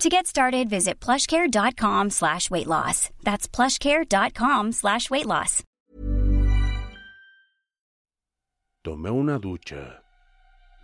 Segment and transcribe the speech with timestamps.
[0.00, 3.08] To get started, visit plushcare.com slash weight loss.
[3.24, 5.62] That's plushcare.com slash weight loss.
[8.82, 10.02] Tomé una ducha.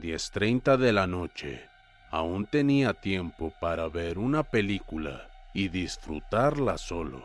[0.01, 1.61] 10.30 de la noche.
[2.11, 7.23] Aún tenía tiempo para ver una película y disfrutarla solo.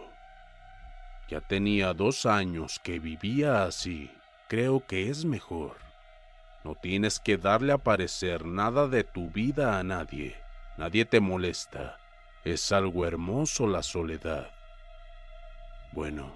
[1.30, 4.11] Ya tenía dos años que vivía así.
[4.49, 5.77] Creo que es mejor.
[6.65, 10.35] No tienes que darle a parecer nada de tu vida a nadie.
[10.78, 11.97] Nadie te molesta.
[12.44, 14.52] Es algo hermoso la soledad.
[15.92, 16.31] Bueno,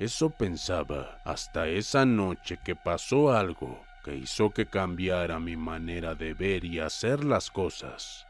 [0.00, 6.34] eso pensaba hasta esa noche que pasó algo que hizo que cambiara mi manera de
[6.34, 8.26] ver y hacer las cosas.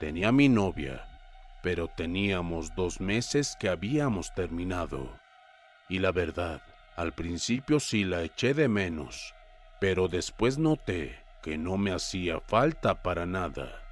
[0.00, 1.06] Tenía mi novia,
[1.62, 5.16] pero teníamos dos meses que habíamos terminado.
[5.88, 6.60] Y la verdad,
[6.96, 9.32] al principio sí la eché de menos,
[9.80, 13.82] pero después noté que no me hacía falta para nada.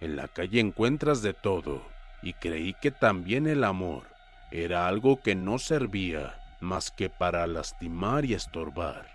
[0.00, 1.82] En la calle encuentras de todo,
[2.22, 4.04] y creí que también el amor
[4.50, 9.06] era algo que no servía más que para lastimar y estorbar.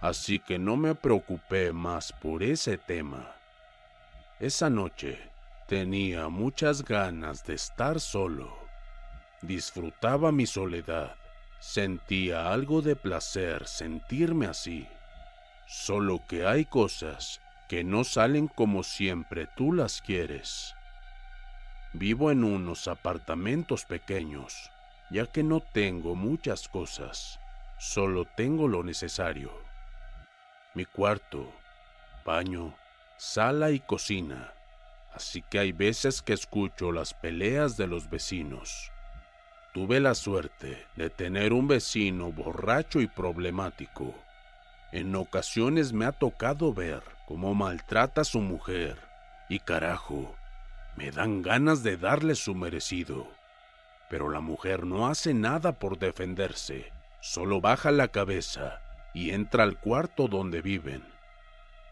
[0.00, 3.32] Así que no me preocupé más por ese tema.
[4.38, 5.30] Esa noche
[5.66, 8.58] tenía muchas ganas de estar solo.
[9.40, 11.16] Disfrutaba mi soledad.
[11.58, 14.86] Sentía algo de placer sentirme así.
[15.66, 20.74] Solo que hay cosas que no salen como siempre tú las quieres.
[21.92, 24.70] Vivo en unos apartamentos pequeños,
[25.10, 27.40] ya que no tengo muchas cosas,
[27.78, 29.52] solo tengo lo necesario.
[30.74, 31.50] Mi cuarto,
[32.24, 32.74] baño,
[33.16, 34.52] sala y cocina,
[35.14, 38.90] así que hay veces que escucho las peleas de los vecinos.
[39.72, 44.14] Tuve la suerte de tener un vecino borracho y problemático.
[44.92, 48.98] En ocasiones me ha tocado ver cómo maltrata a su mujer
[49.48, 50.34] y carajo,
[50.96, 53.28] me dan ganas de darle su merecido.
[54.08, 58.80] Pero la mujer no hace nada por defenderse, solo baja la cabeza
[59.12, 61.04] y entra al cuarto donde viven.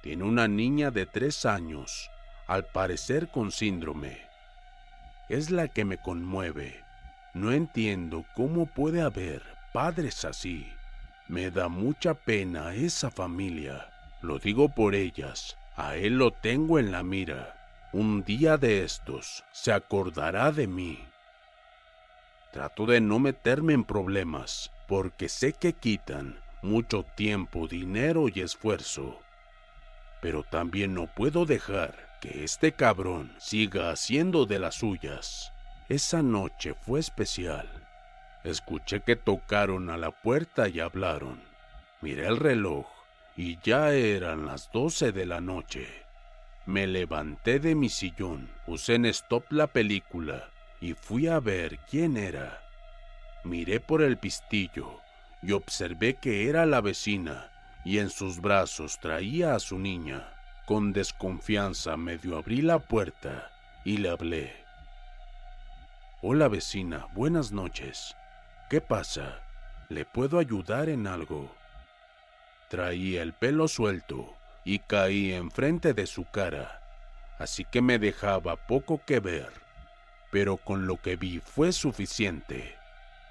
[0.02, 2.10] Tiene una niña de tres años,
[2.46, 4.26] al parecer con síndrome.
[5.28, 6.84] Es la que me conmueve.
[7.34, 9.42] No entiendo cómo puede haber
[9.72, 10.70] padres así.
[11.28, 13.91] Me da mucha pena esa familia.
[14.22, 15.58] Lo digo por ellas.
[15.76, 17.58] A él lo tengo en la mira.
[17.92, 21.04] Un día de estos se acordará de mí.
[22.52, 29.18] Trato de no meterme en problemas, porque sé que quitan mucho tiempo, dinero y esfuerzo.
[30.20, 35.52] Pero también no puedo dejar que este cabrón siga haciendo de las suyas.
[35.88, 37.68] Esa noche fue especial.
[38.44, 41.42] Escuché que tocaron a la puerta y hablaron.
[42.00, 42.86] Miré el reloj
[43.36, 45.88] y ya eran las doce de la noche.
[46.66, 50.50] Me levanté de mi sillón, puse en stop la película
[50.80, 52.62] y fui a ver quién era.
[53.44, 55.00] Miré por el pistillo
[55.42, 57.50] y observé que era la vecina
[57.84, 60.28] y en sus brazos traía a su niña.
[60.66, 63.50] Con desconfianza medio abrí la puerta
[63.84, 64.54] y le hablé.
[66.20, 68.16] Hola vecina, buenas noches.
[68.70, 69.40] ¿Qué pasa?
[69.88, 71.52] ¿Le puedo ayudar en algo?
[72.72, 74.34] Traía el pelo suelto
[74.64, 76.80] y caí enfrente de su cara,
[77.38, 79.50] así que me dejaba poco que ver,
[80.30, 82.74] pero con lo que vi fue suficiente.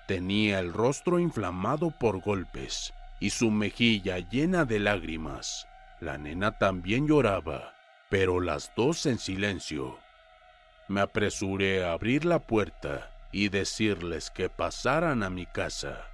[0.08, 5.68] Tenía el rostro inflamado por golpes y su mejilla llena de lágrimas.
[6.00, 7.74] La nena también lloraba,
[8.10, 9.98] pero las dos en silencio.
[10.88, 16.06] Me apresuré a abrir la puerta y decirles que pasaran a mi casa.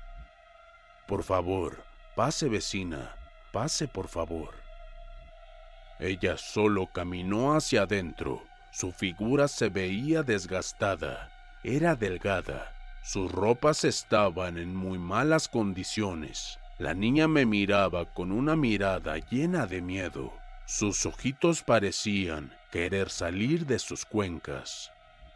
[1.07, 1.83] Por favor,
[2.15, 3.16] pase vecina,
[3.57, 4.53] pase por favor.
[5.99, 8.43] Ella solo caminó hacia adentro.
[8.71, 11.31] Su figura se veía desgastada.
[11.63, 12.71] Era delgada.
[13.03, 16.59] Sus ropas estaban en muy malas condiciones.
[16.77, 20.31] La niña me miraba con una mirada llena de miedo.
[20.67, 24.91] Sus ojitos parecían querer salir de sus cuencas.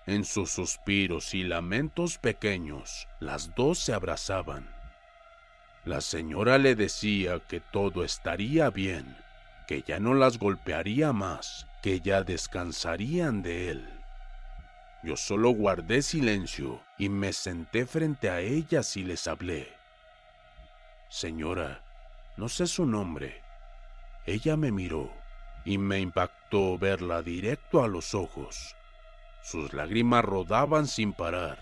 [0.05, 4.80] En sus suspiros y lamentos pequeños, las dos se abrazaban.
[5.83, 9.17] La señora le decía que todo estaría bien,
[9.67, 13.89] que ya no las golpearía más, que ya descansarían de él.
[15.01, 19.73] Yo solo guardé silencio y me senté frente a ellas y les hablé.
[21.09, 21.81] Señora,
[22.37, 23.41] no sé su nombre.
[24.27, 25.11] Ella me miró
[25.65, 28.75] y me impactó verla directo a los ojos.
[29.41, 31.57] Sus lágrimas rodaban sin parar.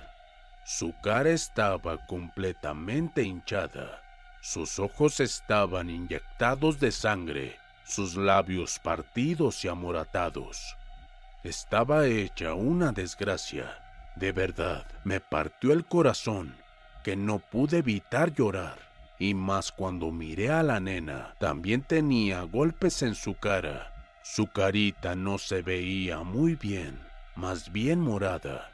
[0.66, 4.09] Su cara estaba completamente hinchada.
[4.42, 10.76] Sus ojos estaban inyectados de sangre, sus labios partidos y amoratados.
[11.44, 13.78] Estaba hecha una desgracia.
[14.16, 16.56] De verdad, me partió el corazón,
[17.04, 18.90] que no pude evitar llorar
[19.20, 23.94] y más cuando miré a la nena, también tenía golpes en su cara.
[24.24, 27.00] Su carita no se veía muy bien,
[27.36, 28.72] más bien morada.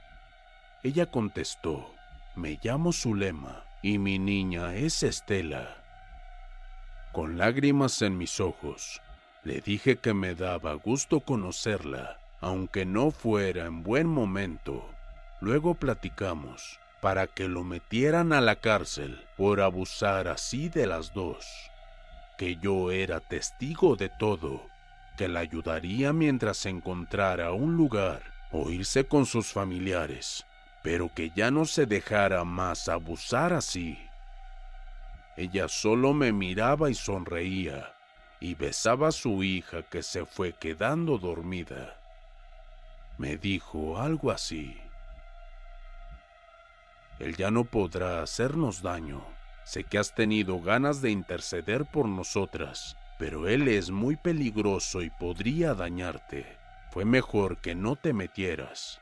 [0.83, 1.91] Ella contestó,
[2.35, 5.78] me llamo Zulema y mi niña es Estela.
[7.12, 9.00] Con lágrimas en mis ojos,
[9.44, 14.90] le dije que me daba gusto conocerla, aunque no fuera en buen momento.
[15.40, 21.46] Luego platicamos para que lo metieran a la cárcel por abusar así de las dos,
[22.40, 24.66] que yo era testigo de todo,
[25.16, 30.44] que la ayudaría mientras encontrara un lugar o irse con sus familiares,
[30.86, 33.98] pero que ya no se dejara más abusar así.
[35.36, 37.92] Ella solo me miraba y sonreía
[38.40, 42.00] y besaba a su hija que se fue quedando dormida.
[43.18, 44.80] Me dijo algo así.
[47.18, 49.26] Él ya no podrá hacernos daño.
[49.64, 55.10] Sé que has tenido ganas de interceder por nosotras, pero Él es muy peligroso y
[55.10, 56.60] podría dañarte.
[56.92, 59.02] Fue mejor que no te metieras.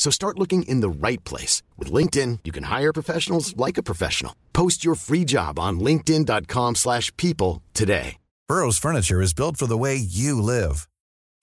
[0.00, 1.62] So start looking in the right place.
[1.76, 4.34] With LinkedIn, you can hire professionals like a professional.
[4.54, 8.16] Post your free job on linkedin.com slash people today.
[8.48, 10.88] Burrow's furniture is built for the way you live.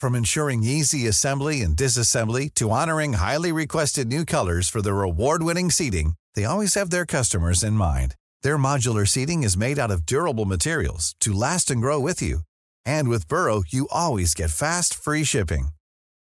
[0.02, 5.70] From ensuring easy assembly and disassembly to honoring highly requested new colors for their award-winning
[5.70, 8.16] seating, they always have their customers in mind.
[8.42, 12.40] Their modular seating is made out of durable materials to last and grow with you.
[12.88, 15.77] And with Burrow, you always get fast, free shipping.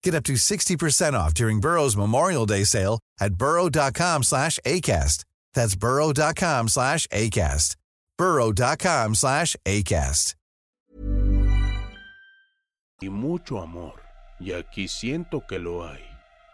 [0.03, 5.25] Get up to 60% off during Burrow's Memorial Day sale at burrow.com slash ACAST.
[5.53, 7.75] That's burrow.com slash ACAST.
[8.17, 10.36] burrow.com slash ACAST.
[13.01, 14.03] Y mucho amor.
[14.39, 16.03] Y aquí siento que lo hay.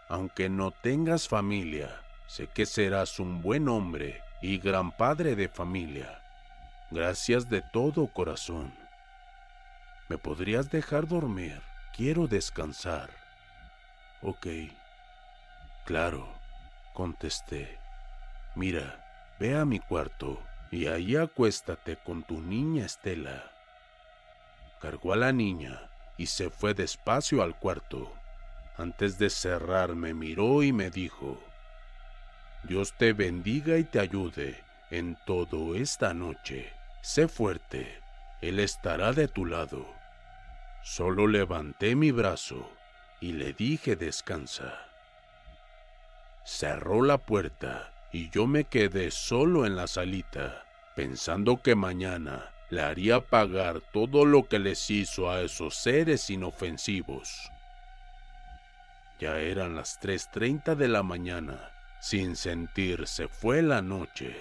[0.07, 1.89] Aunque no tengas familia,
[2.27, 6.21] sé que serás un buen hombre y gran padre de familia.
[6.89, 8.73] Gracias de todo corazón.
[10.07, 11.61] ¿Me podrías dejar dormir?
[11.93, 13.09] Quiero descansar.
[14.21, 14.47] Ok.
[15.85, 16.27] Claro,
[16.93, 17.77] contesté.
[18.55, 23.51] Mira, ve a mi cuarto y ahí acuéstate con tu niña Estela.
[24.81, 28.11] Cargó a la niña y se fue despacio al cuarto.
[28.75, 31.39] Antes de cerrar me miró y me dijo,
[32.63, 36.73] Dios te bendiga y te ayude en todo esta noche.
[37.01, 38.01] Sé fuerte,
[38.41, 39.87] Él estará de tu lado.
[40.81, 42.76] Solo levanté mi brazo
[43.19, 44.85] y le dije descansa.
[46.43, 52.81] Cerró la puerta y yo me quedé solo en la salita, pensando que mañana le
[52.81, 57.51] haría pagar todo lo que les hizo a esos seres inofensivos.
[59.19, 61.71] Ya eran las 3.30 de la mañana.
[61.99, 64.35] Sin sentir se fue la noche.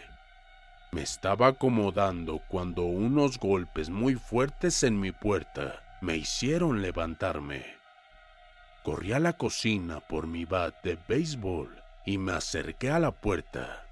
[0.92, 7.76] Me estaba acomodando cuando unos golpes muy fuertes en mi puerta me hicieron levantarme.
[8.86, 13.84] Corrí a la cocina por mi bat de béisbol y me acerqué a la puerta.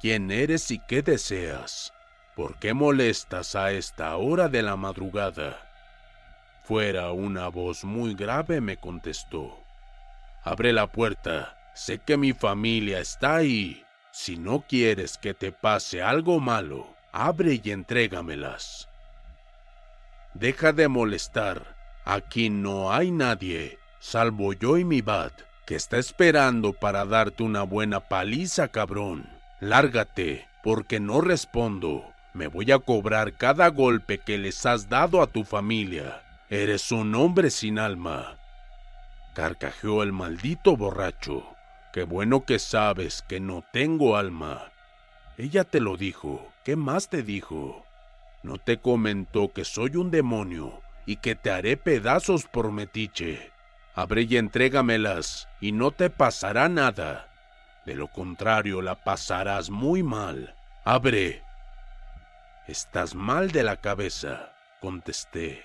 [0.00, 1.92] ¿Quién eres y qué deseas?
[2.34, 5.60] ¿Por qué molestas a esta hora de la madrugada?
[6.64, 9.62] Fuera una voz muy grave me contestó.
[10.42, 13.84] Abre la puerta, sé que mi familia está ahí.
[14.12, 18.88] Si no quieres que te pase algo malo, abre y entrégamelas.
[20.32, 21.76] Deja de molestar.
[22.06, 25.32] Aquí no hay nadie, salvo yo y mi bat,
[25.64, 29.30] que está esperando para darte una buena paliza, cabrón.
[29.60, 32.04] Lárgate, porque no respondo.
[32.34, 36.20] Me voy a cobrar cada golpe que les has dado a tu familia.
[36.50, 38.38] Eres un hombre sin alma.
[39.34, 41.46] Carcajeó el maldito borracho.
[41.92, 44.72] Qué bueno que sabes que no tengo alma.
[45.38, 46.52] Ella te lo dijo.
[46.64, 47.86] ¿Qué más te dijo?
[48.42, 53.51] ¿No te comentó que soy un demonio y que te haré pedazos por metiche?
[53.94, 57.28] Abre y entrégamelas y no te pasará nada.
[57.84, 60.54] De lo contrario, la pasarás muy mal.
[60.84, 61.42] Abre.
[62.68, 65.62] Estás mal de la cabeza, contesté.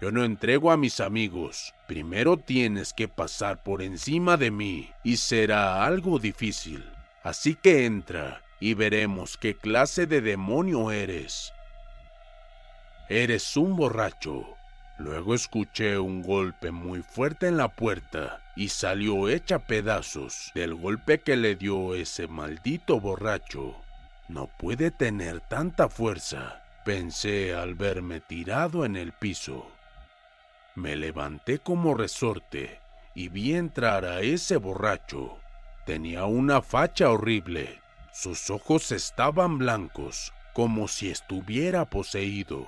[0.00, 1.74] Yo no entrego a mis amigos.
[1.86, 6.84] Primero tienes que pasar por encima de mí y será algo difícil.
[7.22, 11.52] Así que entra y veremos qué clase de demonio eres.
[13.08, 14.56] Eres un borracho.
[14.98, 21.20] Luego escuché un golpe muy fuerte en la puerta y salió hecha pedazos del golpe
[21.20, 23.74] que le dio ese maldito borracho.
[24.28, 29.66] No puede tener tanta fuerza, pensé al verme tirado en el piso.
[30.76, 32.78] Me levanté como resorte
[33.14, 35.38] y vi entrar a ese borracho.
[35.86, 37.80] Tenía una facha horrible.
[38.12, 42.66] Sus ojos estaban blancos, como si estuviera poseído.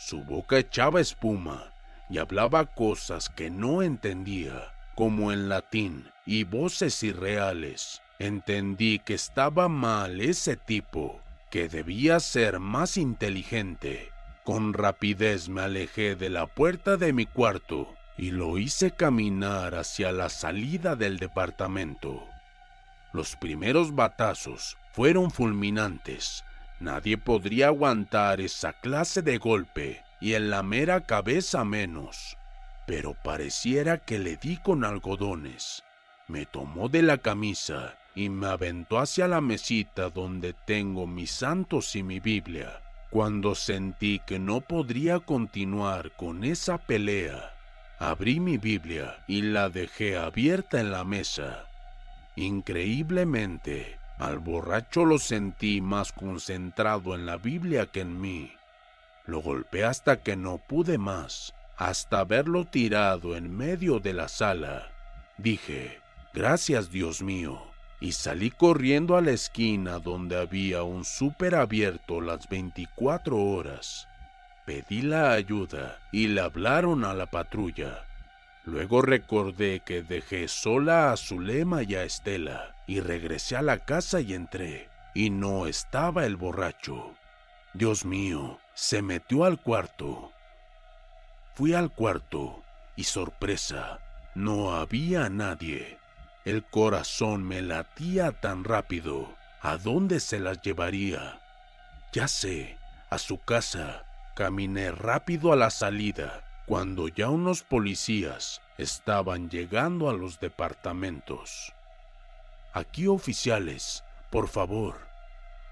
[0.00, 1.72] Su boca echaba espuma
[2.08, 8.02] y hablaba cosas que no entendía, como en latín y voces irreales.
[8.18, 14.10] Entendí que estaba mal ese tipo, que debía ser más inteligente
[14.50, 20.10] con rapidez me alejé de la puerta de mi cuarto y lo hice caminar hacia
[20.10, 22.26] la salida del departamento.
[23.12, 26.42] Los primeros batazos fueron fulminantes.
[26.80, 32.38] Nadie podría aguantar esa clase de golpe y en la mera cabeza menos.
[32.86, 35.84] Pero pareciera que le di con algodones.
[36.26, 41.94] Me tomó de la camisa y me aventó hacia la mesita donde tengo mis santos
[41.94, 42.80] y mi Biblia.
[43.10, 47.52] Cuando sentí que no podría continuar con esa pelea,
[47.98, 51.66] abrí mi Biblia y la dejé abierta en la mesa.
[52.36, 58.52] Increíblemente, al borracho lo sentí más concentrado en la Biblia que en mí.
[59.26, 64.92] Lo golpeé hasta que no pude más, hasta verlo tirado en medio de la sala.
[65.38, 66.00] Dije,
[66.34, 72.48] gracias Dios mío y salí corriendo a la esquina donde había un súper abierto las
[72.48, 74.08] 24 horas.
[74.64, 78.06] Pedí la ayuda y le hablaron a la patrulla.
[78.64, 84.20] Luego recordé que dejé sola a Zulema y a Estela y regresé a la casa
[84.20, 84.88] y entré.
[85.14, 87.14] Y no estaba el borracho.
[87.72, 90.32] Dios mío, se metió al cuarto.
[91.54, 92.62] Fui al cuarto
[92.96, 93.98] y sorpresa,
[94.34, 95.98] no había nadie.
[96.44, 99.34] El corazón me latía tan rápido.
[99.62, 101.40] ¿A dónde se las llevaría?
[102.12, 102.78] Ya sé,
[103.10, 104.04] a su casa.
[104.34, 111.74] Caminé rápido a la salida cuando ya unos policías estaban llegando a los departamentos.
[112.72, 114.94] Aquí oficiales, por favor.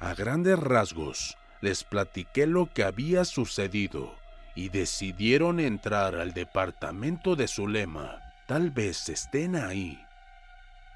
[0.01, 4.17] A grandes rasgos les platiqué lo que había sucedido
[4.57, 8.21] y decidieron entrar al departamento de Zulema.
[8.49, 10.05] Tal vez estén ahí.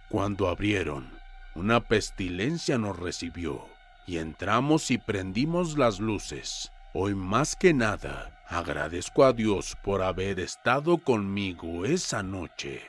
[0.08, 1.16] Cuando abrieron,
[1.54, 3.68] una pestilencia nos recibió
[4.08, 6.72] y entramos y prendimos las luces.
[6.92, 12.82] Hoy más que nada agradezco a Dios por haber estado conmigo esa noche.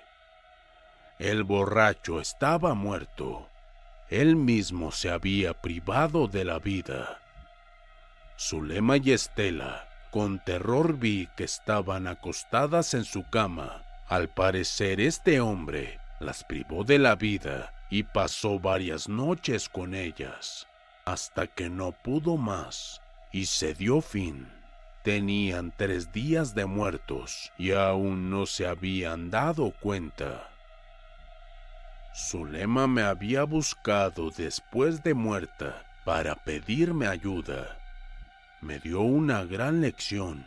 [1.19, 3.49] El borracho estaba muerto.
[4.09, 7.19] Él mismo se había privado de la vida.
[8.37, 13.83] Zulema y Estela, con terror vi que estaban acostadas en su cama.
[14.07, 20.67] Al parecer este hombre las privó de la vida y pasó varias noches con ellas,
[21.05, 24.62] hasta que no pudo más y se dio fin.
[25.03, 30.49] Tenían tres días de muertos y aún no se habían dado cuenta.
[32.15, 37.77] Zulema me había buscado después de muerta para pedirme ayuda.
[38.61, 40.45] Me dio una gran lección.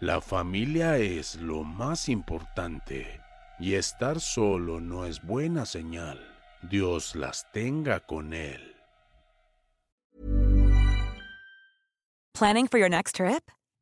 [0.00, 3.22] La familia es lo más importante
[3.58, 6.20] y estar solo no es buena señal.
[6.60, 8.74] Dios las tenga con él.
[12.34, 13.55] Planning for your next trip?